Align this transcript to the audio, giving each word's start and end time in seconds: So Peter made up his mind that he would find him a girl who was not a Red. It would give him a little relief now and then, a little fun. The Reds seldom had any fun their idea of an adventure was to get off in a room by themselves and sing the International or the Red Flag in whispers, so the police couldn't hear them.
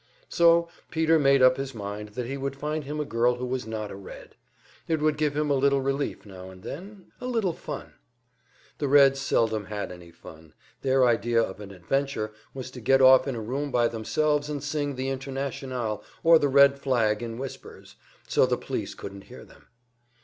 So 0.29 0.67
Peter 0.89 1.19
made 1.19 1.43
up 1.43 1.57
his 1.57 1.75
mind 1.75 2.15
that 2.15 2.25
he 2.25 2.35
would 2.35 2.55
find 2.55 2.85
him 2.85 2.99
a 2.99 3.05
girl 3.05 3.35
who 3.35 3.45
was 3.45 3.67
not 3.67 3.91
a 3.91 3.95
Red. 3.95 4.35
It 4.87 4.99
would 4.99 5.15
give 5.15 5.37
him 5.37 5.51
a 5.51 5.53
little 5.53 5.79
relief 5.81 6.25
now 6.25 6.49
and 6.49 6.63
then, 6.63 7.11
a 7.21 7.27
little 7.27 7.53
fun. 7.53 7.93
The 8.79 8.87
Reds 8.87 9.19
seldom 9.19 9.65
had 9.65 9.91
any 9.91 10.09
fun 10.09 10.55
their 10.81 11.05
idea 11.05 11.39
of 11.39 11.59
an 11.59 11.69
adventure 11.69 12.31
was 12.51 12.71
to 12.71 12.81
get 12.81 12.99
off 12.99 13.27
in 13.27 13.35
a 13.35 13.41
room 13.41 13.69
by 13.69 13.87
themselves 13.87 14.49
and 14.49 14.63
sing 14.63 14.95
the 14.95 15.09
International 15.09 16.03
or 16.23 16.39
the 16.39 16.49
Red 16.49 16.79
Flag 16.79 17.21
in 17.21 17.37
whispers, 17.37 17.95
so 18.27 18.47
the 18.47 18.57
police 18.57 18.95
couldn't 18.95 19.25
hear 19.25 19.45
them. 19.45 19.67